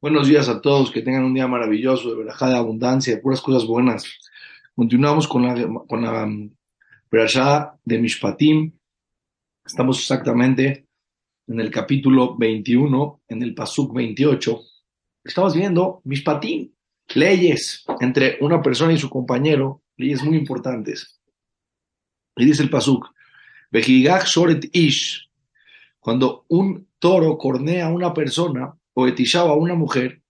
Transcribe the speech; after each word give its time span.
Buenos 0.00 0.28
días 0.28 0.48
a 0.48 0.60
todos, 0.60 0.92
que 0.92 1.02
tengan 1.02 1.24
un 1.24 1.34
día 1.34 1.48
maravilloso, 1.48 2.10
de 2.10 2.18
verajá, 2.18 2.48
de 2.48 2.56
abundancia, 2.56 3.16
de 3.16 3.20
puras 3.20 3.40
cosas 3.40 3.66
buenas. 3.66 4.04
Continuamos 4.76 5.26
con 5.26 5.42
la, 5.42 5.54
con 5.88 6.02
la 6.02 6.22
um, 6.22 6.52
de 7.84 7.98
Mishpatim. 7.98 8.70
Estamos 9.66 9.98
exactamente 9.98 10.86
en 11.48 11.58
el 11.58 11.72
capítulo 11.72 12.36
21, 12.36 13.22
en 13.26 13.42
el 13.42 13.56
pasuk 13.56 13.92
28. 13.92 14.60
Estamos 15.24 15.56
viendo 15.56 16.00
Mishpatim, 16.04 16.70
leyes 17.16 17.84
entre 17.98 18.38
una 18.40 18.62
persona 18.62 18.92
y 18.92 18.98
su 18.98 19.10
compañero, 19.10 19.82
leyes 19.96 20.22
muy 20.22 20.36
importantes. 20.36 21.20
Y 22.36 22.44
dice 22.44 22.62
el 22.62 22.70
pasuk, 22.70 23.04
Vejigach 23.72 24.28
Shoret 24.28 24.70
Ish, 24.72 25.28
cuando 25.98 26.44
un 26.46 26.86
toro 27.00 27.36
cornea 27.36 27.86
a 27.86 27.92
una 27.92 28.14
persona, 28.14 28.77
o 29.00 29.06
etishaba 29.06 29.50
a 29.50 29.54
una 29.54 29.76
mujer, 29.76 30.22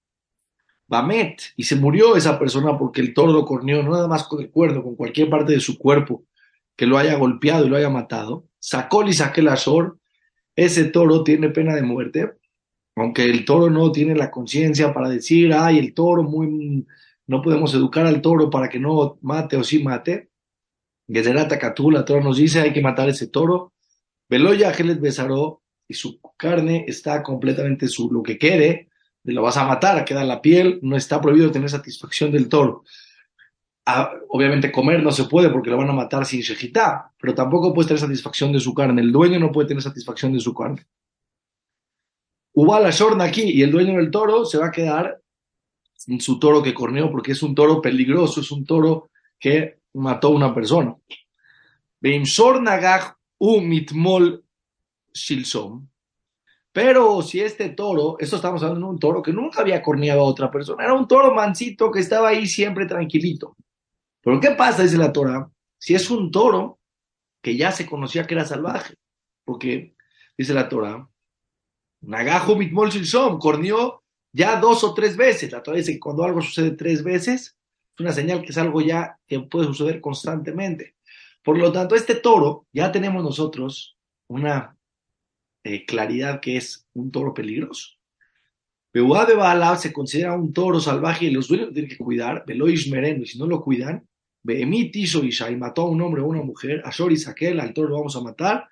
Bamet, 0.89 1.41
y 1.57 1.63
se 1.63 1.75
murió 1.75 2.17
esa 2.17 2.39
persona 2.39 2.77
porque 2.77 3.01
el 3.01 3.15
toro 3.15 3.33
lo 3.33 3.47
corneó, 3.47 3.83
no 3.83 3.93
nada 3.93 4.09
más 4.09 4.25
con 4.25 4.43
el 4.43 4.51
cuerno, 4.51 4.83
con 4.83 4.95
cualquier 4.95 5.31
parte 5.31 5.53
de 5.53 5.61
su 5.61 5.79
cuerpo 5.79 6.27
que 6.77 6.85
lo 6.85 6.99
haya 6.99 7.17
golpeado 7.17 7.65
y 7.65 7.71
lo 7.71 7.79
haya 7.79 7.89
matado, 7.89 8.45
sacó 8.59 9.09
y 9.09 9.15
saqué 9.15 9.41
el 9.41 9.49
azor, 9.49 9.99
ese 10.55 10.85
toro 10.85 11.25
tiene 11.25 11.49
pena 11.49 11.75
de 11.75 11.83
muerte, 11.83 12.35
aunque 12.95 13.25
el 13.25 13.47
toro 13.47 13.71
no 13.71 13.91
tiene 13.91 14.15
la 14.15 14.31
conciencia 14.31 14.93
para 14.93 15.09
decir, 15.09 15.55
ay, 15.55 15.79
el 15.79 15.95
toro 15.95 16.23
muy, 16.23 16.87
no 17.27 17.41
podemos 17.41 17.73
educar 17.73 18.05
al 18.05 18.21
toro 18.21 18.51
para 18.51 18.69
que 18.69 18.79
no 18.79 19.17
mate 19.23 19.57
o 19.57 19.65
sí 19.65 19.83
mate. 19.83 20.29
Gezerata 21.09 21.59
Catula, 21.59 22.05
toro 22.05 22.23
nos 22.23 22.37
dice, 22.37 22.61
hay 22.61 22.75
que 22.75 22.83
matar 22.83 23.09
ese 23.09 23.29
toro. 23.29 23.73
Veloya 24.29 24.75
Gelet 24.75 25.01
Besaró, 25.01 25.63
y 25.89 25.95
su 25.95 26.21
carne 26.37 26.85
está 26.87 27.23
completamente 27.23 27.89
su, 27.89 28.11
lo 28.13 28.23
que 28.23 28.39
quede, 28.39 28.89
lo 29.25 29.43
vas 29.43 29.57
a 29.57 29.67
matar, 29.67 30.05
queda 30.05 30.23
la 30.23 30.41
piel, 30.41 30.79
no 30.83 30.97
está 30.97 31.21
prohibido 31.21 31.51
tener 31.51 31.71
satisfacción 31.71 32.31
del 32.31 32.49
toro. 32.49 32.85
Ah, 33.87 34.13
obviamente 34.29 34.71
comer 34.71 35.03
no 35.03 35.11
se 35.11 35.25
puede 35.25 35.49
porque 35.49 35.71
lo 35.71 35.79
van 35.79 35.89
a 35.89 35.95
matar 35.95 36.27
sin 36.27 36.41
shejitá, 36.41 37.11
pero 37.19 37.35
tampoco 37.35 37.73
puede 37.73 37.89
tener 37.89 38.01
satisfacción 38.01 38.53
de 38.53 38.61
su 38.61 38.75
carne. 38.75 39.01
El 39.01 39.11
dueño 39.11 39.39
no 39.39 39.51
puede 39.51 39.69
tener 39.69 39.83
satisfacción 39.83 40.33
de 40.35 40.41
su 40.41 40.55
carne. 40.55 40.87
Uba 42.53 42.81
la 42.81 42.91
shorna 42.91 43.25
aquí 43.25 43.43
y 43.43 43.63
el 43.63 43.71
dueño 43.71 43.97
del 43.97 44.11
toro 44.11 44.45
se 44.45 44.59
va 44.59 44.67
a 44.67 44.71
quedar 44.73 45.23
en 46.07 46.21
su 46.21 46.39
toro 46.39 46.63
que 46.63 46.75
corneó 46.75 47.11
porque 47.11 47.33
es 47.33 47.43
un 47.43 47.55
toro 47.55 47.81
peligroso, 47.81 48.41
es 48.41 48.51
un 48.51 48.65
toro 48.65 49.11
que 49.39 49.79
mató 49.95 50.29
a 50.29 50.33
una 50.33 50.55
persona. 50.55 50.95
Beim 52.01 52.25
shornagach 52.25 53.17
u 53.39 53.61
mitmol 53.61 54.45
Shilsom. 55.19 55.89
Pero 56.73 57.23
si 57.23 57.41
este 57.41 57.71
toro, 57.71 58.17
esto 58.19 58.37
estamos 58.37 58.63
hablando 58.63 58.87
de 58.87 58.93
un 58.93 58.99
toro 58.99 59.23
que 59.23 59.33
nunca 59.33 59.63
había 59.63 59.83
corneado 59.83 60.21
a 60.21 60.25
otra 60.25 60.51
persona, 60.51 60.85
era 60.85 60.95
un 60.95 61.09
toro 61.09 61.35
mansito 61.35 61.91
que 61.91 62.01
estaba 62.01 62.29
ahí 62.29 62.47
siempre 62.47 62.87
tranquilito. 62.87 63.57
Pero 64.21 64.41
¿qué 64.41 64.51
pasa, 64.53 64.83
dice 64.83 64.97
la 64.97 65.13
Torah, 65.13 65.51
si 65.79 65.95
es 65.95 66.11
un 66.11 66.31
toro 66.31 66.79
que 67.43 67.57
ya 67.57 67.73
se 67.73 67.87
conocía 67.87 68.27
que 68.27 68.35
era 68.35 68.45
salvaje? 68.45 68.95
Porque, 69.45 69.95
dice 70.37 70.55
la 70.55 70.69
Torah, 70.69 71.09
Nagajo 72.01 72.55
mitmol 72.55 72.91
shilsom, 72.91 73.39
corneó 73.39 74.05
ya 74.33 74.61
dos 74.61 74.85
o 74.85 74.95
tres 74.95 75.17
veces. 75.17 75.51
La 75.51 75.63
Torah 75.63 75.79
dice 75.79 75.95
que 75.95 76.01
cuando 76.01 76.23
algo 76.23 76.41
sucede 76.41 76.73
tres 76.73 77.03
veces, 77.03 77.57
es 77.97 78.01
una 78.01 78.13
señal 78.13 78.43
que 78.43 78.51
es 78.51 78.59
algo 78.59 78.81
ya 78.81 79.19
que 79.27 79.41
puede 79.41 79.67
suceder 79.67 80.01
constantemente. 80.01 80.95
Por 81.43 81.59
lo 81.59 81.73
tanto, 81.73 81.97
este 81.97 82.15
toro, 82.15 82.67
ya 82.73 82.93
tenemos 82.93 83.25
nosotros 83.25 83.97
una 84.29 84.78
eh, 85.65 85.85
claridad 85.85 86.41
que 86.41 86.57
es 86.57 86.87
un 86.95 87.11
toro 87.11 87.35
peligroso. 87.35 87.99
Beua 88.93 89.27
de 89.27 89.35
Baalab 89.35 89.77
se 89.79 89.93
considera 89.93 90.35
un 90.35 90.53
toro 90.53 90.81
salvaje 90.81 91.27
y 91.27 91.31
los 91.31 91.49
dueños 91.49 91.73
tienen 91.73 91.91
que 91.91 91.99
cuidar. 91.99 92.45
Veloish 92.47 92.91
Mereno, 92.91 93.23
y 93.23 93.27
si 93.27 93.39
no 93.39 93.47
lo 93.47 93.61
cuidan, 93.61 94.07
Behemit 94.43 94.97
hizo 94.97 95.23
Isha 95.25 95.51
mató 95.57 95.83
a 95.83 95.91
un 95.91 96.01
hombre 96.01 96.23
o 96.23 96.27
una 96.27 96.43
mujer. 96.43 96.83
A 96.85 96.91
Shor 96.91 97.13
y 97.13 97.17
Saquel, 97.17 97.61
al 97.61 97.75
toro 97.75 97.91
lo 97.91 97.97
vamos 97.97 98.17
a 98.17 98.21
matar. 98.21 98.67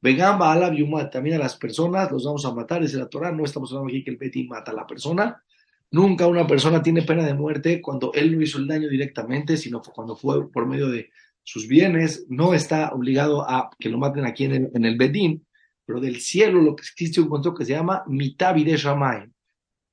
Vengan 0.00 0.38
Baalab 0.38 0.74
Yumat, 0.74 1.12
también 1.12 1.36
a 1.36 1.38
las 1.38 1.56
personas 1.56 2.10
los 2.12 2.24
vamos 2.24 2.44
a 2.44 2.54
matar. 2.54 2.82
Dice 2.82 2.96
la 2.96 3.08
Torah, 3.08 3.32
no 3.32 3.44
estamos 3.44 3.72
hablando 3.72 3.88
aquí 3.88 4.04
que 4.04 4.10
el 4.10 4.18
Beti 4.18 4.46
mata 4.46 4.70
a 4.70 4.74
la 4.74 4.86
persona. 4.86 5.42
Nunca 5.90 6.26
una 6.26 6.46
persona 6.46 6.82
tiene 6.82 7.02
pena 7.02 7.24
de 7.24 7.34
muerte 7.34 7.80
cuando 7.80 8.12
él 8.12 8.36
no 8.36 8.42
hizo 8.42 8.58
el 8.58 8.66
daño 8.66 8.88
directamente, 8.88 9.56
sino 9.56 9.80
cuando 9.82 10.14
fue 10.16 10.50
por 10.50 10.66
medio 10.66 10.88
de 10.88 11.10
sus 11.42 11.66
bienes. 11.66 12.26
No 12.28 12.54
está 12.54 12.90
obligado 12.92 13.48
a 13.48 13.70
que 13.78 13.88
lo 13.88 13.98
maten 13.98 14.26
aquí 14.26 14.44
en 14.44 14.52
el, 14.52 14.70
en 14.74 14.84
el 14.84 14.96
pero 15.86 16.00
del 16.00 16.20
cielo 16.20 16.60
lo 16.60 16.76
que 16.76 16.82
existe 16.82 17.20
un 17.20 17.28
concepto 17.28 17.58
que 17.58 17.64
se 17.64 17.72
llama 17.72 18.04
de 18.06 18.76
Shamayim, 18.76 19.32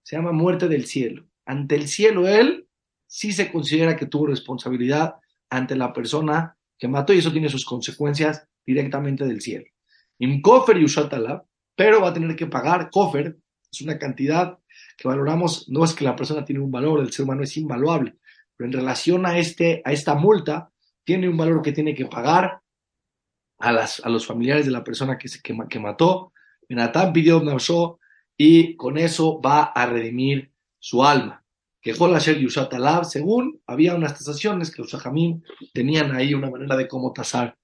se 0.02 0.16
llama 0.16 0.32
muerte 0.32 0.68
del 0.68 0.86
cielo. 0.86 1.26
Ante 1.46 1.76
el 1.76 1.88
cielo 1.88 2.28
él 2.28 2.68
sí 3.08 3.32
se 3.32 3.52
considera 3.52 3.96
que 3.96 4.08
tuvo 4.08 4.28
responsabilidad 4.28 5.16
ante 5.50 5.76
la 5.76 5.94
persona 5.94 6.58
que 6.78 6.88
mató 6.88 7.14
y 7.14 7.20
eso 7.20 7.32
tiene 7.32 7.48
sus 7.48 7.64
consecuencias 7.64 8.46
directamente 8.66 9.24
del 9.24 9.40
cielo. 9.40 9.66
Imkofer 10.18 10.78
y 10.78 10.86
Ushatalab, 10.86 11.44
pero 11.76 12.02
va 12.02 12.10
a 12.10 12.14
tener 12.14 12.36
que 12.36 12.48
pagar, 12.48 12.90
Kofer 12.90 13.38
es 13.72 13.82
una 13.82 14.00
cantidad 14.00 14.58
que 14.98 15.08
valoramos, 15.08 15.70
no 15.70 15.84
es 15.84 15.94
que 15.94 16.06
la 16.06 16.16
persona 16.16 16.44
tiene 16.44 16.62
un 16.62 16.72
valor, 16.72 17.00
el 17.00 17.12
ser 17.12 17.26
humano 17.26 17.44
es 17.44 17.56
invaluable, 17.58 18.16
pero 18.56 18.68
en 18.68 18.74
relación 18.74 19.26
a, 19.26 19.38
este, 19.38 19.82
a 19.86 19.92
esta 19.92 20.16
multa, 20.16 20.72
tiene 21.04 21.30
un 21.30 21.38
valor 21.38 21.62
que 21.62 21.72
tiene 21.72 21.94
que 21.94 22.06
pagar 22.06 22.63
a, 23.64 23.72
las, 23.72 24.02
a 24.02 24.10
los 24.10 24.28
familiares 24.28 24.66
de 24.66 24.72
la 24.72 24.84
persona 24.84 25.18
que, 25.18 25.30
se, 25.30 25.42
que, 25.42 25.80
mató. 25.80 26.34
Benatán 26.68 27.14
pidió 27.14 27.42
Nausó 27.42 28.00
y 28.36 28.76
con 28.76 28.98
eso 28.98 29.40
va 29.42 29.64
a 29.64 29.86
redimir 29.86 30.52
su 30.80 31.04
alma. 31.04 31.46
Que 31.82 31.94
Jolasher 31.94 32.38
Yushat 32.38 32.74
Alab, 32.74 33.06
según 33.06 33.62
había 33.66 33.96
unas 33.96 34.18
tasaciones 34.18 34.70
que 34.70 34.82
los 34.82 34.98
tenían 35.74 36.14
ahí 36.14 36.34
una 36.34 36.50
manera 36.50 36.76
de 36.76 36.90
cómo 36.90 37.14
tasar 37.14 37.58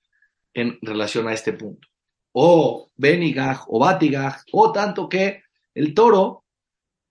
en 0.54 0.80
relación 0.82 1.28
a 1.28 1.34
este 1.34 1.52
punto. 1.52 1.90
O 2.32 2.90
Benigaj 2.96 3.66
o 3.68 3.80
Batigaj, 3.80 4.44
o 4.54 4.72
tanto 4.72 5.10
que 5.10 5.44
el 5.74 5.94
toro 5.94 6.46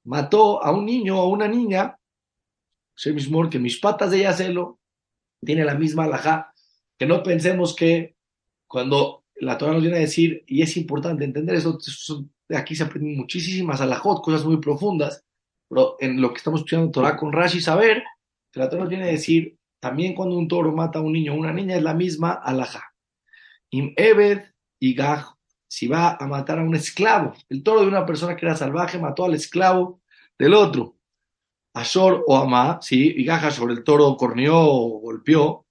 mató 0.04 0.64
a 0.64 0.72
un 0.72 0.86
niño 0.86 1.18
o 1.18 1.22
a 1.24 1.28
una 1.28 1.46
niña, 1.46 1.98
que 3.50 3.58
mis 3.58 3.78
patas 3.80 4.10
de 4.10 4.20
Yacelo, 4.20 4.80
tiene 5.44 5.64
la 5.64 5.74
misma 5.74 6.04
alajá, 6.04 6.54
que 6.98 7.06
no 7.06 7.22
pensemos 7.22 7.76
que 7.76 8.17
cuando 8.68 9.24
la 9.36 9.58
Torah 9.58 9.72
nos 9.72 9.82
viene 9.82 9.96
a 9.96 10.00
decir, 10.00 10.44
y 10.46 10.62
es 10.62 10.76
importante 10.76 11.24
entender 11.24 11.56
eso, 11.56 11.78
aquí 12.50 12.76
se 12.76 12.84
aprenden 12.84 13.16
muchísimas 13.16 13.80
alajot, 13.80 14.22
cosas 14.22 14.44
muy 14.44 14.58
profundas, 14.58 15.24
pero 15.68 15.96
en 15.98 16.20
lo 16.20 16.30
que 16.30 16.38
estamos 16.38 16.60
estudiando 16.60 16.92
Torah 16.92 17.16
con 17.16 17.32
Rashi, 17.32 17.60
saber 17.60 18.02
la 18.58 18.68
Torah 18.68 18.82
nos 18.82 18.90
viene 18.90 19.04
a 19.04 19.12
decir, 19.12 19.56
también 19.80 20.14
cuando 20.14 20.36
un 20.36 20.48
toro 20.48 20.72
mata 20.72 20.98
a 20.98 21.02
un 21.02 21.12
niño 21.12 21.32
o 21.32 21.36
una 21.36 21.52
niña 21.52 21.76
es 21.76 21.82
la 21.82 21.94
misma 21.94 22.32
alajá. 22.32 22.92
Im 23.70 23.92
Ebed 23.96 24.42
y 24.80 24.94
Gaj, 24.94 25.34
si 25.68 25.86
va 25.86 26.16
a 26.18 26.26
matar 26.26 26.58
a 26.58 26.62
un 26.62 26.74
esclavo, 26.74 27.34
el 27.48 27.62
toro 27.62 27.82
de 27.82 27.88
una 27.88 28.04
persona 28.04 28.34
que 28.34 28.46
era 28.46 28.56
salvaje 28.56 28.98
mató 28.98 29.24
al 29.24 29.34
esclavo 29.34 30.00
del 30.38 30.54
otro. 30.54 30.96
Ashor 31.74 32.24
o 32.26 32.36
Amá, 32.36 32.80
sí, 32.82 33.14
y 33.16 33.24
Gaja 33.24 33.50
sobre 33.50 33.74
el 33.74 33.84
toro 33.84 34.16
corneó 34.16 34.58
o 34.58 34.98
golpeó, 35.00 35.66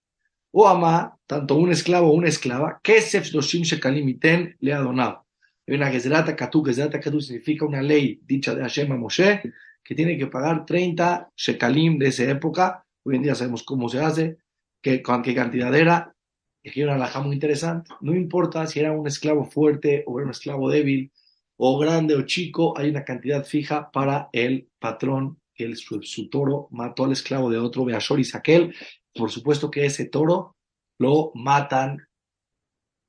o 0.51 0.67
Amá, 0.67 1.16
tanto 1.27 1.55
un 1.55 1.71
esclavo 1.71 2.09
o 2.09 2.13
una 2.13 2.29
esclava, 2.29 2.79
Kesef 2.81 3.31
Doshim 3.31 3.63
Shekalim 3.63 4.17
le 4.59 4.73
ha 4.73 4.79
donado. 4.79 5.25
Hay 5.67 5.75
una 5.75 5.91
Gezerata 5.91 6.35
Katu, 6.35 6.63
Gezerata 6.63 6.99
Katu 6.99 7.19
significa 7.19 7.65
una 7.65 7.81
ley 7.81 8.21
dicha 8.25 8.55
de 8.55 8.61
Hashem 8.61 8.91
a 8.93 8.95
Moshe, 8.95 9.41
que 9.83 9.95
tiene 9.95 10.17
que 10.17 10.27
pagar 10.27 10.65
30 10.65 11.31
Shekalim 11.35 11.99
de 11.99 12.07
esa 12.07 12.23
época. 12.23 12.85
Hoy 13.03 13.17
en 13.17 13.23
día 13.23 13.35
sabemos 13.35 13.63
cómo 13.63 13.89
se 13.89 13.99
hace, 13.99 14.37
qué, 14.81 15.01
con 15.01 15.21
qué 15.21 15.35
cantidad 15.35 15.75
era. 15.75 16.15
Y 16.63 16.69
aquí 16.69 16.79
hay 16.79 16.85
una 16.85 16.95
alhaja 16.95 17.21
muy 17.21 17.33
interesante. 17.33 17.91
No 18.01 18.15
importa 18.15 18.65
si 18.65 18.79
era 18.79 18.93
un 18.93 19.07
esclavo 19.07 19.43
fuerte 19.45 20.03
o 20.07 20.13
un 20.13 20.29
esclavo 20.29 20.69
débil, 20.69 21.11
o 21.57 21.77
grande 21.77 22.15
o 22.15 22.21
chico, 22.21 22.77
hay 22.77 22.89
una 22.89 23.03
cantidad 23.03 23.43
fija 23.43 23.91
para 23.91 24.29
el 24.31 24.69
patrón 24.79 25.39
el, 25.55 25.75
su, 25.75 26.29
toro 26.29 26.67
mató 26.71 27.05
al 27.05 27.11
esclavo 27.11 27.49
de 27.49 27.57
otro, 27.57 27.83
Beashor 27.83 28.19
y 28.19 28.23
Saquel. 28.23 28.75
Por 29.13 29.31
supuesto 29.31 29.71
que 29.71 29.85
ese 29.85 30.05
toro 30.05 30.56
lo 30.99 31.31
matan 31.35 32.07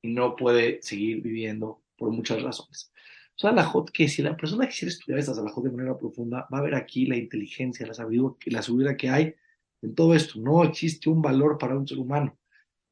y 0.03 0.09
no 0.09 0.37
puede 0.37 0.81
seguir 0.83 1.23
viviendo 1.23 1.83
por 1.97 2.11
muchas 2.11 2.43
razones. 2.43 2.93
O 3.41 3.51
la 3.53 3.73
que 3.93 4.09
si 4.09 4.23
la 4.23 4.37
persona 4.37 4.67
quisiera 4.67 4.91
estudiar 4.91 5.21
estas 5.21 5.39
alajot 5.39 5.65
de 5.65 5.71
manera 5.71 5.97
profunda, 5.97 6.49
va 6.53 6.59
a 6.59 6.63
ver 6.63 6.75
aquí 6.75 7.07
la 7.07 7.17
inteligencia, 7.17 7.87
la 7.87 7.95
sabiduría, 7.95 8.97
que 8.97 9.09
hay 9.09 9.35
en 9.81 9.95
todo 9.95 10.15
esto. 10.15 10.41
No 10.41 10.65
existe 10.65 11.09
un 11.09 11.23
valor 11.23 11.57
para 11.57 11.77
un 11.77 11.87
ser 11.87 11.99
humano. 11.99 12.37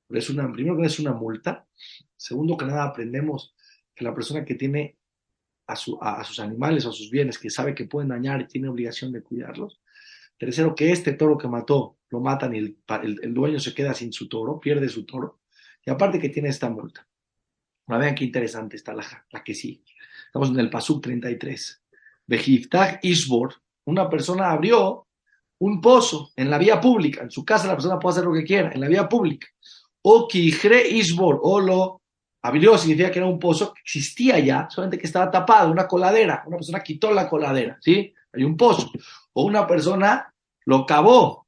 Es 0.09 0.31
una, 0.31 0.51
primero 0.53 0.77
que 0.77 0.87
es 0.87 1.01
una 1.01 1.13
multa. 1.13 1.67
Segundo 2.17 2.57
que 2.57 2.65
nada, 2.65 2.85
aprendemos 2.85 3.57
que 3.93 4.05
la 4.05 4.15
persona 4.15 4.45
que 4.45 4.55
tiene 4.55 4.99
a, 5.67 5.73
a, 5.73 6.25
sus 6.25 6.39
animales 6.39 6.87
o 6.87 6.91
a 6.91 6.93
sus 6.93 7.11
bienes, 7.11 7.39
que 7.39 7.51
sabe 7.51 7.75
que 7.75 7.87
pueden 7.87 8.11
dañar 8.11 8.43
y 8.43 8.47
tiene 8.47 8.69
obligación 8.69 9.11
de 9.11 9.23
cuidarlos. 9.23 9.81
Tercero, 10.39 10.75
que 10.75 10.93
este 10.93 11.13
toro 11.13 11.39
que 11.39 11.49
mató 11.49 11.97
lo 12.11 12.21
matan 12.21 12.55
y 12.55 12.59
el, 12.59 13.35
dueño 13.35 13.59
se 13.59 13.75
queda 13.75 13.95
sin 13.95 14.13
su 14.13 14.29
toro, 14.29 14.61
pierde 14.61 14.89
su 14.89 15.05
toro. 15.05 15.41
Y 15.85 15.91
aparte 15.91 16.19
que 16.19 16.29
tiene 16.29 16.49
esta 16.49 16.69
multa. 16.69 17.07
Ahora 17.87 18.01
vean 18.01 18.15
qué 18.15 18.25
interesante 18.25 18.77
está 18.77 18.93
la, 18.93 19.05
la 19.31 19.43
que 19.43 19.55
sí. 19.55 19.83
Estamos 20.27 20.51
en 20.51 20.59
el 20.59 20.71
Pasuk 20.71 21.03
33. 21.03 21.83
Bejiftag 22.27 23.01
Isbor, 23.03 23.55
una 23.85 24.11
persona 24.11 24.51
abrió 24.51 25.07
un 25.59 25.81
pozo 25.81 26.33
en 26.37 26.51
la 26.51 26.59
vía 26.59 26.81
pública, 26.81 27.23
en 27.23 27.31
su 27.31 27.45
casa 27.45 27.69
la 27.69 27.75
persona 27.75 27.99
puede 27.99 28.15
hacer 28.15 28.25
lo 28.25 28.35
que 28.35 28.45
quiera, 28.45 28.73
en 28.73 28.81
la 28.81 28.89
vía 28.89 29.09
pública. 29.09 29.47
O 30.03 30.29
Kijre 30.29 30.89
Isbor, 30.89 31.41
o 31.43 31.61
lo 31.61 32.03
abrió, 32.43 32.77
significa 32.77 33.11
que 33.11 33.19
era 33.19 33.29
un 33.29 33.39
pozo 33.39 33.73
que 33.73 33.81
existía 33.81 34.39
ya, 34.39 34.69
solamente 34.71 34.99
que 34.99 35.07
estaba 35.07 35.31
tapado, 35.31 35.71
una 35.71 35.89
coladera, 35.89 36.45
una 36.47 36.57
persona 36.57 36.83
quitó 36.83 37.13
la 37.13 37.29
coladera, 37.29 37.79
¿sí? 37.81 38.13
Hay 38.33 38.45
un 38.45 38.57
pozo. 38.57 38.91
O 39.33 39.45
una 39.45 39.67
persona 39.67 40.33
lo 40.65 40.85
cavó, 40.85 41.47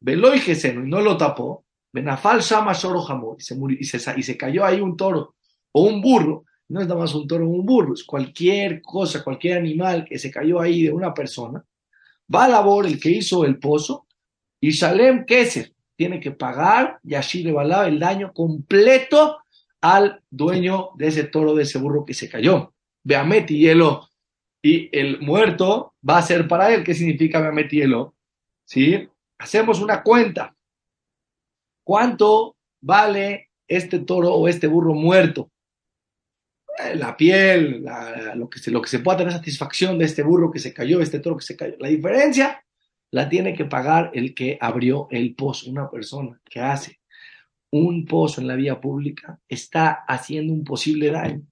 veló 0.00 0.34
y 0.34 0.40
no 0.84 1.00
lo 1.00 1.16
tapó, 1.16 1.64
Benafal 1.92 2.40
Shama 2.40 2.72
y 2.72 3.40
se, 3.42 3.54
murió, 3.54 3.78
y, 3.80 3.84
se, 3.84 3.98
y 4.16 4.22
se 4.22 4.36
cayó 4.36 4.64
ahí 4.64 4.80
un 4.80 4.96
toro 4.96 5.34
o 5.72 5.82
un 5.82 6.00
burro, 6.00 6.44
no 6.68 6.80
es 6.80 6.86
nada 6.86 7.00
más 7.00 7.14
un 7.14 7.26
toro 7.26 7.46
o 7.46 7.50
un 7.50 7.64
burro, 7.64 7.94
es 7.94 8.04
cualquier 8.04 8.82
cosa, 8.82 9.24
cualquier 9.24 9.58
animal 9.58 10.04
que 10.04 10.18
se 10.18 10.30
cayó 10.30 10.60
ahí 10.60 10.84
de 10.84 10.92
una 10.92 11.14
persona, 11.14 11.64
va 12.34 12.44
a 12.44 12.48
labor 12.48 12.86
el 12.86 13.00
que 13.00 13.10
hizo 13.10 13.44
el 13.44 13.58
pozo, 13.58 14.06
y 14.60 14.70
Shalem 14.70 15.24
Keser 15.24 15.72
tiene 15.96 16.20
que 16.20 16.32
pagar, 16.32 16.98
y 17.02 17.14
así 17.14 17.42
le 17.42 17.52
va 17.52 17.86
el 17.86 17.98
daño 17.98 18.32
completo 18.32 19.38
al 19.80 20.22
dueño 20.30 20.90
de 20.96 21.08
ese 21.08 21.24
toro, 21.24 21.54
de 21.54 21.62
ese 21.62 21.78
burro 21.78 22.04
que 22.04 22.14
se 22.14 22.28
cayó. 22.28 22.72
Beamet 23.04 23.50
y 23.50 23.60
hielo, 23.60 24.08
y 24.62 24.88
el 24.92 25.20
muerto 25.20 25.94
va 26.08 26.18
a 26.18 26.22
ser 26.22 26.48
para 26.48 26.74
él. 26.74 26.84
¿Qué 26.84 26.94
significa 26.94 27.52
hielo? 27.70 28.14
¿Sí? 28.64 29.08
Hacemos 29.38 29.80
una 29.80 30.02
cuenta. 30.02 30.54
¿Cuánto 31.84 32.56
vale 32.80 33.50
este 33.66 34.00
toro 34.00 34.34
o 34.34 34.48
este 34.48 34.66
burro 34.66 34.94
muerto? 34.94 35.50
Eh, 36.78 36.96
la 36.96 37.16
piel, 37.16 37.84
lo, 38.34 38.48
que 38.50 38.58
se, 38.58 38.70
lo 38.70 38.82
que 38.82 38.88
se 38.88 38.98
pueda 38.98 39.18
tener 39.18 39.32
satisfacción 39.32 39.98
de 39.98 40.04
este 40.04 40.22
burro 40.22 40.50
que 40.50 40.58
se 40.58 40.74
cayó, 40.74 41.00
este 41.00 41.20
toro 41.20 41.36
que 41.36 41.44
se 41.44 41.56
cayó. 41.56 41.76
La 41.78 41.88
diferencia 41.88 42.62
la 43.10 43.28
tiene 43.28 43.54
que 43.54 43.64
pagar 43.64 44.10
el 44.12 44.34
que 44.34 44.58
abrió 44.60 45.08
el 45.10 45.34
pozo, 45.34 45.70
una 45.70 45.90
persona 45.90 46.40
que 46.44 46.60
hace 46.60 47.00
un 47.70 48.06
pozo 48.06 48.40
en 48.40 48.46
la 48.46 48.56
vía 48.56 48.80
pública, 48.80 49.40
está 49.48 50.04
haciendo 50.06 50.52
un 50.52 50.64
posible 50.64 51.10
daño. 51.10 51.42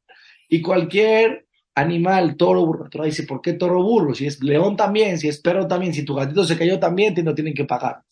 Y 0.49 0.62
cualquier 0.62 1.45
animal, 1.76 2.37
toro, 2.37 2.64
burro, 2.64 2.88
la 2.90 3.05
dice, 3.05 3.25
¿por 3.25 3.40
qué 3.43 3.52
toro, 3.52 3.82
burro? 3.82 4.14
Si 4.14 4.26
es 4.26 4.43
león 4.43 4.76
también, 4.76 5.19
si 5.19 5.28
es 5.28 5.40
perro 5.40 5.69
también, 5.69 5.93
si 5.93 6.05
tu 6.05 6.14
gatito 6.14 6.43
se 6.43 6.56
cayó 6.56 6.81
también, 6.81 7.14
te 7.14 7.23
no 7.23 7.34
tienen 7.34 7.55
que 7.55 7.64
pagar. 7.64 8.02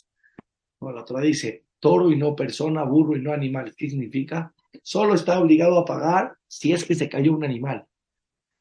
La 0.80 1.04
Torah 1.04 1.22
dice, 1.22 1.64
toro 1.80 2.10
y 2.10 2.16
no 2.16 2.36
persona, 2.36 2.84
burro 2.84 3.16
y 3.16 3.22
no 3.22 3.32
animal. 3.32 3.74
¿Qué 3.74 3.88
significa? 3.88 4.52
Solo 4.82 5.14
está 5.14 5.40
obligado 5.40 5.78
a 5.78 5.84
pagar 5.84 6.36
si 6.46 6.74
es 6.74 6.84
que 6.84 6.94
se 6.94 7.08
cayó 7.08 7.32
un 7.32 7.42
animal. 7.42 7.86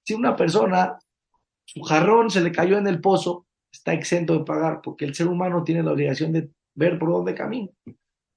Si 0.05 0.13
una 0.13 0.37
persona, 0.37 0.97
su 1.65 1.81
jarrón 1.81 2.29
se 2.29 2.39
le 2.39 2.53
cayó 2.53 2.77
en 2.77 2.87
el 2.87 3.01
pozo, 3.01 3.45
está 3.69 3.93
exento 3.93 4.37
de 4.37 4.45
pagar 4.45 4.79
porque 4.81 5.03
el 5.03 5.13
ser 5.15 5.27
humano 5.27 5.65
tiene 5.65 5.83
la 5.83 5.91
obligación 5.91 6.31
de 6.31 6.49
ver 6.75 6.97
por 6.97 7.09
dónde 7.09 7.35
camina. 7.35 7.69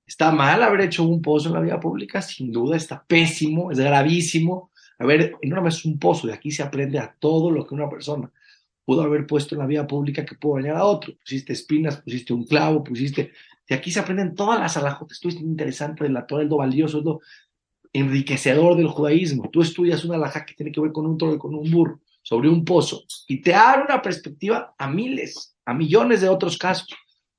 ¿Está 0.05 0.33
mal 0.33 0.63
haber 0.65 0.81
hecho 0.81 1.05
un 1.05 1.23
pozo 1.23 1.49
en 1.49 1.55
la 1.55 1.61
vía 1.61 1.79
pública? 1.79 2.23
Sin 2.23 2.51
duda, 2.51 2.77
está 2.77 3.05
pésimo, 3.07 3.71
es 3.71 3.79
gravísimo. 3.79 4.73
A 4.99 5.05
ver, 5.05 5.37
no 5.43 5.69
es 5.69 5.85
un 5.85 5.99
pozo, 5.99 6.27
de 6.27 6.33
aquí 6.33 6.51
se 6.51 6.63
aprende 6.63 6.99
a 6.99 7.15
todo 7.19 7.51
lo 7.51 7.67
que 7.67 7.75
una 7.75 7.89
persona 7.89 8.31
pudo 8.85 9.03
haber 9.03 9.27
puesto 9.27 9.55
en 9.55 9.59
la 9.59 9.67
vía 9.67 9.87
pública 9.87 10.25
que 10.25 10.37
pudo 10.37 10.57
dañar 10.57 10.77
a 10.77 10.85
otro. 10.85 11.15
Pusiste 11.19 11.53
espinas, 11.53 11.99
pusiste 11.99 12.33
un 12.33 12.45
clavo, 12.45 12.83
pusiste... 12.83 13.33
De 13.69 13.75
aquí 13.75 13.91
se 13.91 13.99
aprenden 13.99 14.37
todas 14.37 14.61
las 14.61 14.77
alajotas. 14.77 15.17
Esto 15.17 15.29
es 15.29 15.41
interesante 15.41 16.05
de 16.05 16.11
la 16.11 16.25
Torah, 16.25 16.45
es 16.45 16.49
lo 16.49 16.59
valioso, 16.59 17.01
es 17.01 17.05
enriquecedor 17.93 18.77
del 18.77 18.87
judaísmo. 18.87 19.51
Tú 19.51 19.61
estudias 19.61 20.05
una 20.05 20.15
alhaja 20.15 20.45
que 20.45 20.55
tiene 20.55 20.71
que 20.71 20.81
ver 20.81 20.93
con 20.93 21.05
un 21.05 21.19
toro 21.19 21.35
y 21.35 21.39
con 21.39 21.53
un 21.53 21.69
burro, 21.69 22.01
sobre 22.23 22.49
un 22.49 22.65
pozo, 22.65 23.05
y 23.27 23.41
te 23.41 23.55
abre 23.55 23.85
una 23.85 24.01
perspectiva 24.03 24.75
a 24.79 24.89
miles, 24.89 25.57
a 25.65 25.75
millones 25.75 26.21
de 26.21 26.29
otros 26.29 26.57
casos. 26.59 26.89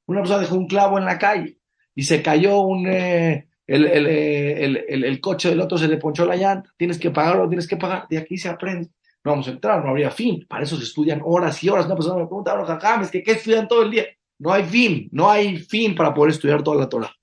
Una 0.05 0.19
persona 0.19 0.41
dejó 0.41 0.55
un 0.55 0.67
clavo 0.67 0.97
en 0.97 1.05
la 1.05 1.17
calle 1.17 1.59
y 1.95 2.03
se 2.03 2.21
cayó 2.21 2.59
un, 2.59 2.87
eh, 2.87 3.46
eh, 3.67 4.65
el, 4.87 5.03
el, 5.03 5.21
coche 5.21 5.49
del 5.49 5.59
otro, 5.59 5.77
se 5.77 5.87
le 5.87 5.97
ponchó 5.97 6.25
la 6.25 6.35
llanta, 6.35 6.73
tienes 6.77 6.97
que 6.97 7.11
pagarlo, 7.11 7.49
tienes 7.49 7.67
que 7.67 7.77
pagar, 7.77 8.07
de 8.09 8.17
aquí 8.17 8.37
se 8.37 8.49
aprende. 8.49 8.89
No 9.23 9.31
vamos 9.31 9.47
a 9.47 9.51
entrar, 9.51 9.83
no 9.83 9.89
habría 9.89 10.09
fin. 10.09 10.45
Para 10.47 10.63
eso 10.63 10.77
se 10.77 10.83
estudian 10.83 11.21
horas 11.23 11.61
y 11.63 11.69
horas. 11.69 11.85
Una 11.85 11.95
persona 11.95 12.15
me 12.15 12.27
pregunta, 12.27 12.55
los 12.55 13.09
que 13.11 13.23
¿qué 13.23 13.31
estudian 13.31 13.67
todo 13.67 13.83
el 13.83 13.91
día? 13.91 14.05
No 14.39 14.53
hay 14.53 14.63
fin, 14.63 15.09
no 15.11 15.29
hay 15.29 15.57
fin 15.57 15.95
para 15.95 16.13
poder 16.13 16.31
estudiar 16.31 16.63
toda 16.63 16.77
la 16.77 16.87
Torah. 16.87 17.13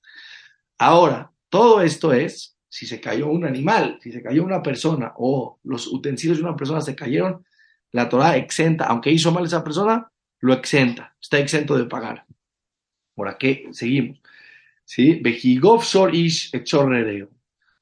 Ahora, 0.77 1.31
todo 1.49 1.81
esto 1.81 2.13
es 2.13 2.55
si 2.67 2.85
se 2.85 2.99
cayó 2.99 3.27
un 3.27 3.45
animal, 3.45 3.97
si 4.01 4.11
se 4.11 4.21
cayó 4.21 4.43
una 4.43 4.61
persona 4.61 5.13
o 5.17 5.59
los 5.63 5.87
utensilios 5.87 6.37
de 6.37 6.43
una 6.43 6.57
persona 6.57 6.81
se 6.81 6.95
cayeron, 6.95 7.45
la 7.91 8.09
Torah 8.09 8.35
exenta, 8.35 8.85
aunque 8.85 9.09
hizo 9.09 9.31
mal 9.31 9.45
esa 9.45 9.63
persona, 9.63 10.11
lo 10.41 10.53
exenta, 10.53 11.15
está 11.19 11.39
exento 11.39 11.77
de 11.77 11.85
pagar. 11.85 12.25
¿Por 13.15 13.37
qué? 13.37 13.69
Seguimos. 13.71 14.19
¿Sí? 14.85 15.19
Bejigov 15.21 15.83
Sor 15.83 16.15
Ish 16.15 16.55
Echorrereo. 16.55 17.29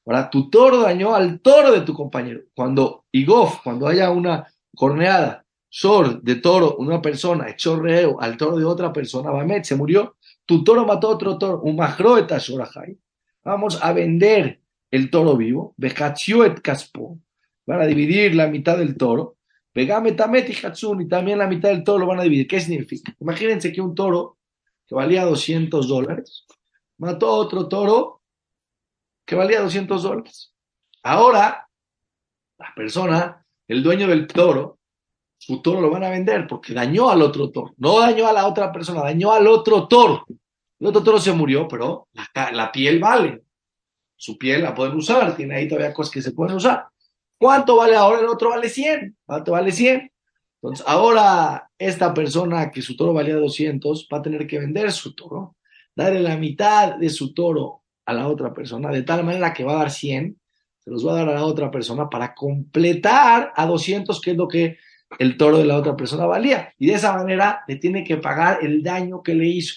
Ahora, 0.06 0.28
tu 0.28 0.50
toro 0.50 0.80
dañó 0.80 1.14
al 1.14 1.40
toro 1.40 1.72
de 1.72 1.80
tu 1.82 1.94
compañero. 1.94 2.42
Cuando 2.54 3.06
Igov, 3.12 3.62
cuando 3.62 3.86
haya 3.86 4.10
una 4.10 4.46
corneada, 4.74 5.46
Sor 5.68 6.22
de 6.22 6.36
toro, 6.36 6.76
una 6.76 7.00
persona, 7.00 7.48
Echorreo 7.48 8.20
al 8.20 8.36
toro 8.36 8.56
de 8.56 8.64
otra 8.64 8.92
persona, 8.92 9.30
Bamet 9.30 9.64
se 9.64 9.76
murió, 9.76 10.16
tu 10.46 10.62
toro 10.62 10.84
mató 10.84 11.08
a 11.08 11.14
otro 11.14 11.38
toro, 11.38 11.60
un 11.62 11.76
majroeta 11.76 12.38
Shorahai. 12.38 12.98
Vamos 13.42 13.82
a 13.82 13.92
vender 13.92 14.60
el 14.90 15.10
toro 15.10 15.36
vivo, 15.36 15.74
et 15.78 16.60
Caspo. 16.60 17.18
Van 17.66 17.80
a 17.80 17.86
dividir 17.86 18.34
la 18.34 18.46
mitad 18.46 18.78
del 18.78 18.96
toro. 18.96 19.38
Pegame 19.72 20.12
Tamet 20.12 20.48
y 20.50 20.66
Hatsun, 20.66 21.00
y 21.00 21.08
también 21.08 21.38
la 21.38 21.48
mitad 21.48 21.70
del 21.70 21.82
toro 21.82 22.00
lo 22.00 22.06
van 22.06 22.20
a 22.20 22.22
dividir. 22.22 22.46
¿Qué 22.46 22.60
significa? 22.60 23.12
Imagínense 23.18 23.72
que 23.72 23.80
un 23.80 23.94
toro 23.94 24.38
que 24.86 24.94
valía 24.94 25.24
200 25.24 25.88
dólares 25.88 26.46
mató 26.98 27.28
a 27.28 27.38
otro 27.38 27.68
toro 27.68 28.22
que 29.24 29.34
valía 29.34 29.60
200 29.60 30.02
dólares. 30.02 30.52
Ahora, 31.02 31.68
la 32.58 32.72
persona, 32.74 33.46
el 33.68 33.82
dueño 33.82 34.06
del 34.06 34.26
toro, 34.26 34.78
su 35.36 35.60
toro 35.60 35.80
lo 35.80 35.90
van 35.90 36.04
a 36.04 36.10
vender 36.10 36.46
porque 36.46 36.72
dañó 36.72 37.10
al 37.10 37.22
otro 37.22 37.50
toro. 37.50 37.74
No 37.76 38.00
dañó 38.00 38.26
a 38.26 38.32
la 38.32 38.46
otra 38.46 38.72
persona, 38.72 39.02
dañó 39.02 39.32
al 39.32 39.46
otro 39.46 39.86
toro. 39.86 40.24
El 40.78 40.86
otro 40.86 41.02
toro 41.02 41.18
se 41.18 41.32
murió, 41.32 41.68
pero 41.68 42.08
la, 42.34 42.72
piel 42.72 42.98
vale. 42.98 43.42
Su 44.16 44.38
piel 44.38 44.62
la 44.62 44.74
pueden 44.74 44.94
usar, 44.96 45.36
tiene 45.36 45.56
ahí 45.56 45.68
todavía 45.68 45.92
cosas 45.92 46.12
que 46.12 46.22
se 46.22 46.32
pueden 46.32 46.56
usar. 46.56 46.86
¿Cuánto 47.38 47.76
vale 47.76 47.96
ahora? 47.96 48.20
El 48.20 48.26
otro 48.26 48.50
vale 48.50 48.68
100. 48.68 49.16
¿Cuánto 49.26 49.52
vale 49.52 49.72
100? 49.72 50.10
Entonces, 50.62 50.86
ahora 50.88 51.70
esta 51.76 52.14
persona 52.14 52.70
que 52.70 52.80
su 52.80 52.96
toro 52.96 53.12
valía 53.12 53.36
200 53.36 54.08
va 54.10 54.18
a 54.18 54.22
tener 54.22 54.46
que 54.46 54.58
vender 54.58 54.90
su 54.92 55.14
toro 55.14 55.56
darle 55.94 56.20
la 56.20 56.36
mitad 56.36 56.96
de 56.96 57.08
su 57.08 57.32
toro 57.34 57.82
a 58.06 58.12
la 58.12 58.28
otra 58.28 58.52
persona, 58.52 58.90
de 58.90 59.02
tal 59.02 59.24
manera 59.24 59.52
que 59.52 59.64
va 59.64 59.74
a 59.74 59.78
dar 59.78 59.90
100, 59.90 60.38
se 60.78 60.90
los 60.90 61.06
va 61.06 61.12
a 61.12 61.16
dar 61.16 61.28
a 61.30 61.34
la 61.34 61.44
otra 61.44 61.70
persona 61.70 62.10
para 62.10 62.34
completar 62.34 63.52
a 63.56 63.66
200, 63.66 64.20
que 64.20 64.32
es 64.32 64.36
lo 64.36 64.46
que 64.46 64.76
el 65.18 65.36
toro 65.36 65.58
de 65.58 65.64
la 65.64 65.76
otra 65.76 65.96
persona 65.96 66.26
valía. 66.26 66.74
Y 66.78 66.86
de 66.86 66.94
esa 66.94 67.14
manera 67.16 67.64
le 67.66 67.76
tiene 67.76 68.04
que 68.04 68.18
pagar 68.18 68.58
el 68.62 68.82
daño 68.82 69.22
que 69.22 69.34
le 69.34 69.46
hizo. 69.46 69.74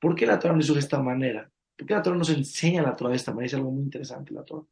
¿Por 0.00 0.14
qué 0.14 0.26
la 0.26 0.38
Torah 0.38 0.54
no 0.54 0.60
hizo 0.60 0.74
de 0.74 0.80
esta 0.80 1.00
manera? 1.00 1.50
¿Por 1.76 1.86
qué 1.86 1.94
la 1.94 2.02
Torah 2.02 2.16
nos 2.16 2.30
enseña 2.30 2.82
la 2.82 2.96
Torah 2.96 3.10
de 3.10 3.16
esta 3.16 3.32
manera? 3.32 3.46
Es 3.46 3.54
algo 3.54 3.70
muy 3.70 3.82
interesante 3.82 4.34
la 4.34 4.44
Torah. 4.44 4.64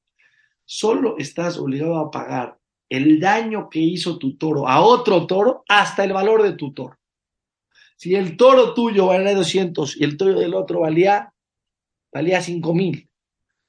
Solo 0.64 1.16
estás 1.18 1.58
obligado 1.58 1.96
a 1.98 2.10
pagar 2.10 2.58
el 2.88 3.20
daño 3.20 3.68
que 3.68 3.80
hizo 3.80 4.18
tu 4.18 4.36
toro 4.36 4.68
a 4.68 4.80
otro 4.80 5.26
toro 5.26 5.64
hasta 5.68 6.04
el 6.04 6.12
valor 6.12 6.42
de 6.42 6.52
tu 6.52 6.72
toro. 6.72 6.96
Si 7.96 8.14
el 8.14 8.36
toro 8.36 8.74
tuyo 8.74 9.06
valía 9.06 9.34
200 9.34 9.96
y 9.96 10.04
el 10.04 10.16
toro 10.16 10.38
del 10.38 10.54
otro 10.54 10.80
valía, 10.80 11.32
valía 12.12 12.40
5 12.40 12.74
mil, 12.74 13.08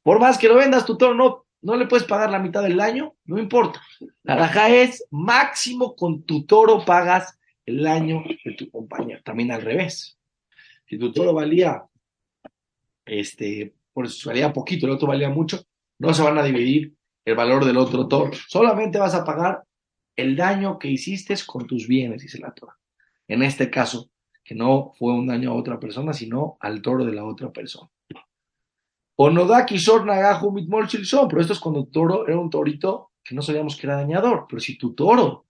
por 0.08 0.22
más 0.22 0.38
que 0.38 0.48
lo 0.48 0.56
vendas, 0.56 0.86
tu 0.86 0.98
toro 0.98 1.14
no, 1.14 1.46
no 1.62 1.76
le 1.76 1.86
puedes 1.86 2.08
pagar 2.08 2.32
la 2.32 2.40
mitad 2.40 2.64
del 2.64 2.78
daño, 2.78 3.16
no 3.26 3.40
importa. 3.40 3.82
La 4.24 4.38
raja 4.38 4.70
es 4.70 5.06
máximo 5.12 5.98
con 5.98 6.24
tu 6.24 6.46
toro 6.46 6.86
pagas 6.86 7.38
el 7.66 7.84
daño 7.84 8.24
de 8.46 8.54
tu 8.54 8.72
compañero. 8.72 9.22
También 9.22 9.52
al 9.52 9.62
revés. 9.62 10.18
Si 10.86 10.98
tu 10.98 11.12
toro 11.12 11.34
valía, 11.34 11.84
este, 13.06 13.74
por 13.92 14.06
eso 14.06 14.30
valía 14.30 14.54
poquito, 14.54 14.86
el 14.86 14.94
otro 14.94 15.10
valía 15.10 15.30
mucho, 15.30 15.66
no 16.00 16.14
se 16.14 16.24
van 16.24 16.38
a 16.38 16.44
dividir 16.44 16.94
el 17.26 17.36
valor 17.36 17.66
del 17.66 17.76
otro 17.76 18.08
toro. 18.08 18.32
Solamente 18.48 19.00
vas 19.00 19.14
a 19.14 19.26
pagar 19.26 19.64
el 20.16 20.38
daño 20.38 20.80
que 20.80 20.88
hiciste 20.88 21.36
con 21.46 21.68
tus 21.68 21.86
bienes, 21.86 22.22
dice 22.22 22.40
la 22.40 22.54
Torah. 22.54 22.78
En 23.28 23.44
este 23.44 23.70
caso, 23.70 24.10
que 24.48 24.56
no 24.56 24.94
fue 24.98 25.12
un 25.12 25.27
daño 25.27 25.51
a 25.51 25.56
otra 25.56 25.77
persona, 25.77 26.13
sino 26.13 26.56
al 26.62 26.82
toro 26.82 27.04
de 27.04 27.12
la 27.12 27.25
otra 27.25 27.51
persona. 27.51 27.92
O 29.18 29.30
no 29.30 29.46
da 29.46 29.66
Kishor 29.66 30.06
Nagahu 30.06 30.54
Mitmol 30.54 30.88
pero 30.88 31.42
esto 31.42 31.51
es 31.51 31.60
cuando 31.60 31.82
el 31.82 31.88
toro 31.88 32.25
era 32.25 32.39
un 32.39 32.50
torito 32.50 33.12
que 33.25 33.36
no 33.36 33.42
sabíamos 33.42 33.75
que 33.75 33.88
era 33.88 33.98
dañador. 33.98 34.46
Pero 34.48 34.62
si 34.62 34.77
tu 34.77 34.96
toro 34.96 35.48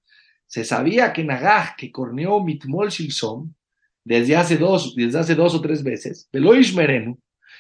se 0.48 0.64
sabía 0.64 1.14
que 1.14 1.24
Nagaj, 1.24 1.76
que 1.78 1.92
corneó 1.92 2.44
Mitmol 2.44 2.90
Shilson, 2.90 3.56
desde 4.04 4.36
hace 4.36 4.58
dos, 4.58 4.96
desde 4.96 5.20
hace 5.20 5.36
dos 5.36 5.54
o 5.54 5.62
tres 5.62 5.84
veces, 5.84 6.28
Veloish 6.34 6.76
Merenu, 6.76 7.20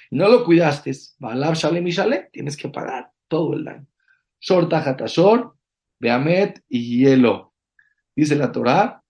y 0.09 0.15
no 0.15 0.29
lo 0.29 0.43
cuidaste, 0.43 0.91
Balab 1.19 1.53
Shalem 1.53 1.87
y 1.87 1.93
tienes 2.31 2.57
que 2.57 2.69
pagar 2.69 3.11
todo 3.27 3.53
el 3.53 3.63
daño. 3.63 3.85
Shor 4.39 4.69
Tajatashor, 4.69 5.53
Beamet 5.99 6.63
y 6.67 6.97
Hielo. 6.97 7.53
Dice 8.15 8.35
la 8.35 8.51
Torah, 8.51 9.03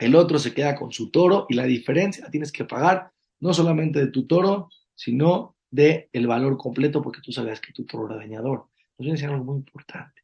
el 0.00 0.14
otro 0.14 0.38
se 0.38 0.54
queda 0.54 0.74
con 0.74 0.90
su 0.90 1.10
toro 1.10 1.46
y 1.50 1.54
la 1.54 1.64
diferencia 1.64 2.30
tienes 2.30 2.50
que 2.50 2.64
pagar 2.64 3.12
no 3.38 3.52
solamente 3.52 4.00
de 4.00 4.06
tu 4.06 4.26
toro, 4.26 4.70
sino 4.94 5.56
de 5.70 6.08
el 6.12 6.26
valor 6.26 6.56
completo 6.56 7.02
porque 7.02 7.20
tú 7.20 7.32
sabes 7.32 7.60
que 7.60 7.72
tu 7.74 7.84
toro 7.84 8.06
era 8.06 8.16
dañador. 8.16 8.66
Entonces 8.96 9.22
es 9.22 9.30
algo 9.30 9.44
muy 9.44 9.56
importante. 9.56 10.22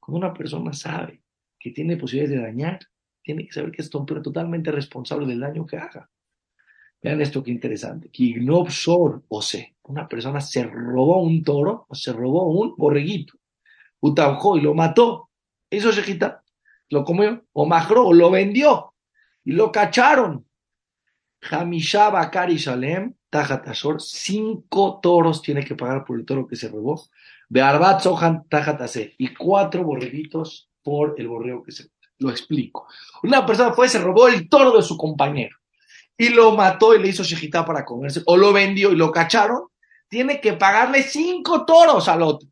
Cuando 0.00 0.26
una 0.26 0.34
persona 0.34 0.72
sabe 0.72 1.22
que 1.58 1.70
tiene 1.70 1.96
posibilidades 1.96 2.36
de 2.36 2.46
dañar, 2.46 2.80
tiene 3.22 3.46
que 3.46 3.52
saber 3.52 3.70
que 3.70 3.82
es 3.82 3.90
totalmente 3.90 4.72
responsable 4.72 5.26
del 5.26 5.38
daño 5.38 5.64
que 5.66 5.76
haga. 5.76 6.10
Vean 7.00 7.20
esto 7.20 7.44
qué 7.44 7.52
interesante. 7.52 8.10
Kignobsor, 8.10 9.22
o 9.28 9.40
se, 9.40 9.76
una 9.84 10.08
persona 10.08 10.40
se 10.40 10.64
robó 10.64 11.22
un 11.22 11.44
toro 11.44 11.86
o 11.88 11.94
se 11.94 12.12
robó 12.12 12.50
un 12.50 12.74
borreguito, 12.76 13.34
utabjó 14.00 14.56
y 14.56 14.62
lo 14.62 14.74
mató. 14.74 15.30
Eso 15.70 15.92
se 15.92 16.02
quita, 16.02 16.42
lo 16.90 17.04
comió, 17.04 17.44
o 17.52 17.66
majró, 17.66 18.08
o 18.08 18.12
lo 18.12 18.28
vendió 18.28 18.91
y 19.44 19.52
lo 19.52 19.72
cacharon. 19.72 20.46
Hamishaba 21.50 22.30
Kari 22.30 22.56
Shalem, 22.56 23.14
Tajatashor, 23.28 24.00
cinco 24.00 25.00
toros 25.02 25.42
tiene 25.42 25.64
que 25.64 25.74
pagar 25.74 26.04
por 26.04 26.18
el 26.18 26.24
toro 26.24 26.46
que 26.46 26.56
se 26.56 26.68
robó. 26.68 27.02
Bearbat 27.48 28.00
Sohan 28.00 28.48
Tajatase, 28.48 29.14
y 29.18 29.34
cuatro 29.34 29.82
borreguitos 29.84 30.70
por 30.82 31.14
el 31.18 31.28
borrego 31.28 31.62
que 31.62 31.72
se 31.72 31.88
lo 32.18 32.30
explico. 32.30 32.86
Una 33.22 33.44
persona 33.44 33.72
fue, 33.72 33.88
se 33.88 33.98
robó 33.98 34.28
el 34.28 34.48
toro 34.48 34.76
de 34.76 34.82
su 34.82 34.96
compañero 34.96 35.56
y 36.16 36.28
lo 36.28 36.52
mató 36.52 36.94
y 36.94 37.02
le 37.02 37.08
hizo 37.08 37.24
shejitá 37.24 37.64
para 37.64 37.84
comerse, 37.84 38.22
o 38.26 38.36
lo 38.36 38.52
vendió 38.52 38.92
y 38.92 38.96
lo 38.96 39.10
cacharon, 39.10 39.64
tiene 40.08 40.40
que 40.40 40.52
pagarle 40.52 41.02
cinco 41.02 41.64
toros 41.64 42.08
al 42.08 42.22
otro. 42.22 42.48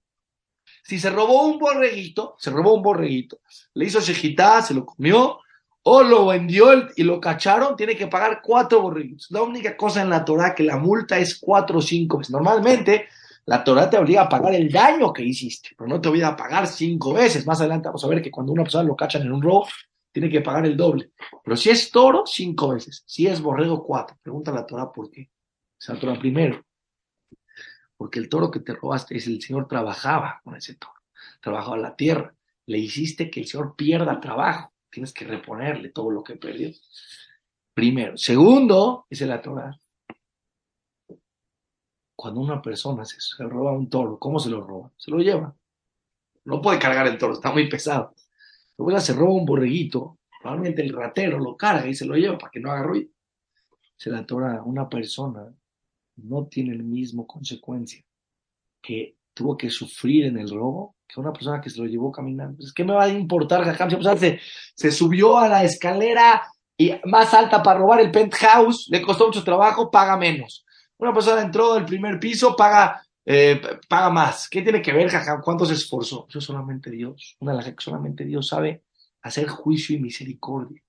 Si 0.83 0.99
se 0.99 1.11
robó 1.11 1.45
un 1.45 1.59
borreguito, 1.59 2.35
se 2.39 2.51
robó 2.51 2.75
un 2.75 2.83
borreguito, 2.83 3.41
le 3.75 3.85
hizo 3.85 4.01
shejitá, 4.01 4.63
se 4.63 4.75
lo 4.75 4.85
comió, 4.85 5.39
o 5.83 6.03
lo 6.03 6.27
vendió 6.27 6.89
y 6.95 7.03
lo 7.03 7.21
cacharon, 7.21 7.77
tiene 7.77 7.97
que 7.97 8.07
pagar 8.07 8.41
cuatro 8.43 8.83
borreguitos. 8.83 9.31
La 9.31 9.43
única 9.43 9.77
cosa 9.77 10.03
en 10.03 10.11
la 10.11 10.25
Torah 10.25 10.55
que 10.55 10.63
la 10.63 10.77
multa 10.77 11.19
es 11.19 11.39
cuatro 11.39 11.79
o 11.79 11.83
cinco 11.83 12.19
veces. 12.19 12.33
Normalmente 12.33 13.09
la 13.47 13.65
Torah 13.65 13.89
te 13.89 13.97
obliga 13.97 14.23
a 14.23 14.29
pagar 14.29 14.55
el 14.55 14.71
daño 14.71 15.13
que 15.13 15.25
hiciste, 15.25 15.71
pero 15.77 15.89
no 15.89 16.01
te 16.01 16.09
obliga 16.09 16.29
a 16.29 16.37
pagar 16.37 16.67
cinco 16.67 17.15
veces. 17.15 17.47
Más 17.47 17.61
adelante 17.61 17.89
vamos 17.89 18.05
a 18.05 18.09
ver 18.09 18.23
que 18.23 18.31
cuando 18.31 18.53
una 18.53 18.63
persona 18.63 18.85
lo 18.85 18.97
cachan 18.97 19.23
en 19.23 19.33
un 19.33 19.43
robo, 19.43 19.67
tiene 20.13 20.29
que 20.29 20.41
pagar 20.41 20.67
el 20.67 20.77
doble. 20.77 21.13
Pero 21.43 21.57
si 21.57 21.71
es 21.71 21.91
toro, 21.91 22.25
cinco 22.27 22.75
veces. 22.75 23.03
Si 23.07 23.27
es 23.27 23.41
borrego, 23.41 23.85
cuatro. 23.85 24.17
Pregunta 24.23 24.53
la 24.53 24.67
Torah 24.67 24.93
por 24.93 25.11
qué. 25.11 25.31
Se 25.79 25.93
la 25.93 26.01
Torah 26.01 26.19
primero. 26.19 26.65
Porque 27.97 28.19
el 28.19 28.29
toro 28.29 28.51
que 28.51 28.61
te 28.61 28.75
robaste 28.75 29.17
es 29.17 29.27
el 29.27 29.41
Señor 29.41 29.69
trabajaba 29.69 30.41
con 30.45 30.57
ese 30.57 30.75
toro. 30.75 30.95
Trabajaba 31.41 31.77
la 31.77 31.97
tierra. 31.97 32.35
Le 32.67 32.79
hiciste 32.79 33.31
que 33.31 33.41
el 33.41 33.47
Señor 33.47 33.75
pierda 33.77 34.21
trabajo. 34.21 34.73
Tienes 34.91 35.13
que 35.13 35.25
reponerle 35.25 35.91
todo 35.91 36.11
lo 36.11 36.23
que 36.23 36.37
perdió. 36.37 36.71
Primero. 37.75 38.17
Segundo, 38.17 39.07
dice 39.09 39.27
la 39.27 39.41
Torah. 39.41 39.79
Cuando 42.17 42.41
una 42.41 42.61
persona 42.61 43.05
se, 43.05 43.21
se 43.21 43.45
roba 43.45 43.73
un 43.73 43.89
toro, 43.89 44.19
¿cómo 44.19 44.39
se 44.39 44.51
lo 44.51 44.61
roba? 44.61 44.93
Se 44.97 45.11
lo 45.11 45.19
lleva. 45.19 45.57
No 46.45 46.61
puede 46.61 46.79
cargar 46.79 47.07
el 47.07 47.19
toro, 47.19 47.35
está 47.35 47.53
muy 47.53 47.69
pesado 47.69 48.15
Luego 48.81 48.99
se 49.01 49.13
roba 49.13 49.35
un 49.35 49.45
borreguito, 49.45 50.19
probablemente 50.41 50.81
el 50.81 50.95
ratero 50.95 51.39
lo 51.39 51.55
carga 51.55 51.87
y 51.87 51.95
se 51.95 52.07
lo 52.07 52.15
lleva 52.15 52.39
para 52.39 52.51
que 52.51 52.61
no 52.61 52.73
haga 52.73 52.83
ruido. 52.83 53.11
Se 53.95 54.09
la 54.09 54.25
tora 54.25 54.63
una 54.65 54.89
persona 54.89 55.55
no 56.17 56.47
tiene 56.47 56.75
la 56.75 56.83
misma 56.83 57.27
consecuencia 57.27 58.03
que 58.81 59.17
tuvo 59.35 59.59
que 59.59 59.69
sufrir 59.69 60.25
en 60.25 60.39
el 60.39 60.49
robo 60.49 60.97
que 61.13 61.21
una 61.21 61.33
persona 61.33 61.61
que 61.61 61.71
se 61.71 61.81
lo 61.81 61.87
llevó 61.87 62.13
caminando. 62.13 62.63
Es 62.65 62.73
que 62.73 62.85
me 62.85 62.93
va 62.93 63.05
a 63.05 63.09
importar, 63.09 63.65
Jajam? 63.65 64.19
Se, 64.19 64.41
se 64.75 64.91
subió 64.93 65.39
a 65.39 65.49
la 65.49 65.65
escalera 65.65 66.43
y 66.77 66.93
más 67.05 67.35
alta 67.35 67.63
para 67.63 67.81
robar 67.81 68.01
el 68.01 68.11
penthouse, 68.11 68.89
le 68.91 69.03
costó 69.03 69.27
mucho 69.27 69.45
trabajo, 69.45 69.91
paga 69.91 70.17
menos. 70.17 70.65
Una 70.99 71.13
persona 71.13 71.43
entró 71.43 71.75
del 71.75 71.85
primer 71.85 72.19
piso, 72.21 72.55
paga 72.57 73.03
eh, 73.33 73.61
paga 73.89 74.11
más. 74.11 74.49
¿Qué 74.49 74.63
tiene 74.63 74.83
que 74.83 74.93
ver, 74.93 75.09
jaja? 75.09 75.41
¿Cuánto 75.41 75.65
se 75.65 75.75
esforzó? 75.75 76.27
Eso 76.29 76.41
solamente 76.41 76.91
Dios. 76.91 77.37
Una 77.41 77.53
de 77.53 77.59
las 77.59 77.67
que 77.67 77.75
solamente 77.79 78.25
Dios 78.25 78.49
sabe 78.49 78.83
hacer 79.23 79.47
juicio 79.49 79.97
y 79.97 80.01
misericordia. 80.01 80.83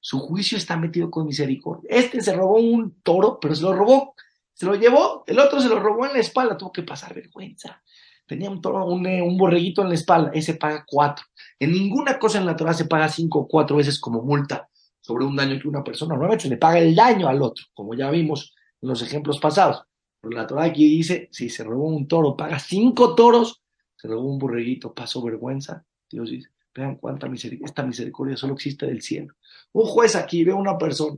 Su 0.00 0.18
juicio 0.18 0.56
está 0.56 0.76
metido 0.76 1.10
con 1.10 1.26
misericordia. 1.26 1.88
Este 1.90 2.20
se 2.22 2.32
robó 2.32 2.58
un 2.58 3.00
toro, 3.02 3.38
pero 3.38 3.54
se 3.54 3.62
lo 3.62 3.74
robó, 3.74 4.14
se 4.54 4.64
lo 4.64 4.74
llevó, 4.74 5.24
el 5.26 5.38
otro 5.38 5.60
se 5.60 5.68
lo 5.68 5.78
robó 5.78 6.06
en 6.06 6.14
la 6.14 6.20
espalda, 6.20 6.56
tuvo 6.56 6.72
que 6.72 6.82
pasar 6.82 7.14
vergüenza. 7.14 7.82
Tenía 8.30 8.48
un 8.48 8.64
un, 8.64 9.06
eh, 9.08 9.20
un 9.20 9.36
borreguito 9.36 9.82
en 9.82 9.88
la 9.88 9.96
espalda, 9.96 10.30
ese 10.32 10.54
paga 10.54 10.84
cuatro. 10.86 11.24
En 11.58 11.72
ninguna 11.72 12.16
cosa 12.16 12.38
en 12.38 12.46
la 12.46 12.54
Torah 12.54 12.72
se 12.72 12.84
paga 12.84 13.08
cinco 13.08 13.40
o 13.40 13.48
cuatro 13.48 13.78
veces 13.78 13.98
como 13.98 14.22
multa 14.22 14.68
sobre 15.00 15.24
un 15.24 15.34
daño 15.34 15.58
que 15.60 15.66
una 15.66 15.82
persona. 15.82 16.10
Normalmente 16.10 16.44
se 16.44 16.48
le 16.48 16.56
paga 16.56 16.78
el 16.78 16.94
daño 16.94 17.26
al 17.26 17.42
otro, 17.42 17.64
como 17.74 17.92
ya 17.92 18.08
vimos 18.08 18.54
en 18.80 18.88
los 18.88 19.02
ejemplos 19.02 19.40
pasados. 19.40 19.82
La 20.22 20.46
Torah 20.46 20.66
aquí 20.66 20.88
dice, 20.88 21.28
si 21.32 21.48
se 21.48 21.64
robó 21.64 21.88
un 21.88 22.06
toro, 22.06 22.36
paga 22.36 22.60
cinco 22.60 23.16
toros, 23.16 23.62
se 23.96 24.06
robó 24.06 24.30
un 24.30 24.38
borreguito, 24.38 24.94
pasó 24.94 25.20
vergüenza. 25.24 25.84
Dios 26.08 26.30
dice, 26.30 26.50
vean 26.72 26.98
cuánta 26.98 27.28
misericordia, 27.28 27.66
esta 27.66 27.82
misericordia 27.82 28.36
solo 28.36 28.54
existe 28.54 28.86
del 28.86 29.02
cielo. 29.02 29.34
Un 29.72 29.86
juez 29.86 30.14
aquí 30.14 30.44
ve 30.44 30.52
a 30.52 30.54
una 30.54 30.78
persona, 30.78 31.16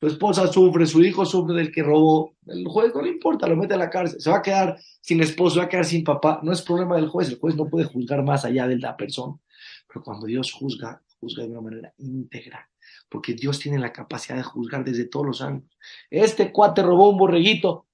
su 0.00 0.06
esposa 0.06 0.46
sufre, 0.46 0.86
su 0.86 1.02
hijo 1.02 1.26
sufre 1.26 1.54
del 1.54 1.72
que 1.72 1.82
robó, 1.82 2.36
el 2.46 2.66
juez 2.66 2.94
no 2.94 3.02
le 3.02 3.10
importa, 3.10 3.46
lo 3.48 3.56
mete 3.56 3.74
a 3.74 3.78
la 3.78 3.90
cárcel, 3.90 4.20
se 4.20 4.30
va 4.30 4.38
a 4.38 4.42
quedar 4.42 4.78
sin 5.00 5.20
esposo, 5.20 5.54
se 5.54 5.60
va 5.60 5.66
a 5.66 5.68
quedar 5.68 5.84
sin 5.84 6.04
papá, 6.04 6.40
no 6.42 6.52
es 6.52 6.62
problema 6.62 6.96
del 6.96 7.08
juez, 7.08 7.28
el 7.28 7.38
juez 7.38 7.56
no 7.56 7.66
puede 7.66 7.84
juzgar 7.84 8.22
más 8.22 8.44
allá 8.44 8.68
de 8.68 8.78
la 8.78 8.96
persona, 8.96 9.34
pero 9.86 10.02
cuando 10.02 10.26
Dios 10.26 10.52
juzga, 10.52 11.02
juzga 11.18 11.42
de 11.44 11.50
una 11.50 11.60
manera 11.60 11.92
íntegra, 11.98 12.68
porque 13.08 13.34
Dios 13.34 13.58
tiene 13.58 13.78
la 13.78 13.92
capacidad 13.92 14.36
de 14.36 14.44
juzgar 14.44 14.84
desde 14.84 15.06
todos 15.06 15.26
los 15.26 15.42
ángulos. 15.42 15.76
Este 16.10 16.52
cuate 16.52 16.82
robó 16.82 17.10
un 17.10 17.18
borreguito, 17.18 17.88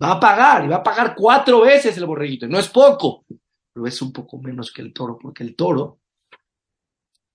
Va 0.00 0.12
a 0.12 0.20
pagar 0.20 0.64
y 0.64 0.68
va 0.68 0.76
a 0.76 0.82
pagar 0.82 1.14
cuatro 1.16 1.62
veces 1.62 1.96
el 1.96 2.06
borreguito. 2.06 2.46
No 2.46 2.58
es 2.58 2.68
poco, 2.68 3.24
pero 3.72 3.86
es 3.86 4.00
un 4.00 4.12
poco 4.12 4.38
menos 4.38 4.72
que 4.72 4.80
el 4.80 4.92
toro, 4.92 5.18
porque 5.18 5.42
el 5.42 5.56
toro 5.56 5.98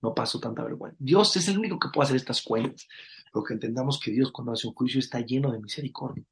no 0.00 0.14
pasó 0.14 0.40
tanta 0.40 0.62
vergüenza. 0.62 0.96
Dios 0.98 1.36
es 1.36 1.48
el 1.48 1.58
único 1.58 1.78
que 1.78 1.88
puede 1.92 2.04
hacer 2.04 2.16
estas 2.16 2.42
cuentas. 2.42 2.88
Pero 3.34 3.42
que 3.42 3.54
entendamos 3.54 3.98
que 3.98 4.12
Dios 4.12 4.30
cuando 4.30 4.52
hace 4.52 4.68
un 4.68 4.74
juicio 4.74 5.00
está 5.00 5.18
lleno 5.18 5.50
de 5.50 5.58
misericordia. 5.58 6.24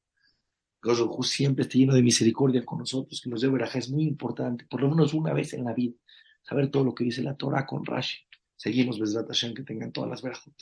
Dios 0.81 1.05
siempre 1.29 1.63
está 1.63 1.77
lleno 1.77 1.95
de 1.95 2.03
misericordia 2.03 2.65
con 2.65 2.79
nosotros, 2.79 3.21
que 3.21 3.29
nos 3.29 3.41
dé 3.41 3.49
veraje. 3.49 3.81
Es 3.81 3.91
muy 3.91 4.05
importante, 4.05 4.67
por 4.71 4.81
lo 4.81 4.89
menos 4.89 5.13
una 5.13 5.33
vez 5.33 5.53
en 5.53 5.65
la 5.65 5.75
vida, 5.75 5.95
saber 6.43 6.71
todo 6.71 6.85
lo 6.85 6.95
que 6.95 7.03
dice 7.03 7.21
la 7.21 7.37
Torah 7.37 7.67
con 7.67 7.85
Rashi. 7.85 8.19
Seguimos, 8.55 9.01
Besrat 9.01 9.27
Hashem, 9.27 9.53
que 9.53 9.65
tengan 9.65 9.91
todas 9.91 10.11
las 10.11 10.23
verajas. 10.23 10.55